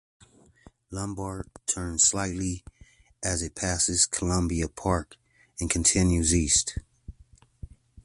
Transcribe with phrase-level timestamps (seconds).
[0.89, 2.63] Lombard turns slightly
[3.23, 5.15] as it passes Columbia Park
[5.59, 6.79] and continues east.